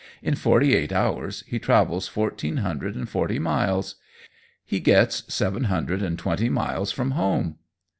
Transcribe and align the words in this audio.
"In 0.23 0.33
forty 0.33 0.75
eight 0.75 0.91
hours 0.91 1.43
he 1.45 1.59
travels 1.59 2.07
fourteen 2.07 2.57
hundred 2.57 2.95
and 2.95 3.07
forty 3.07 3.37
miles! 3.37 3.97
He 4.65 4.79
gets 4.79 5.31
seven 5.31 5.65
hundred 5.65 6.01
and 6.01 6.17
twenty 6.17 6.49
miles 6.49 6.91
from 6.91 7.11
home!" 7.11 7.57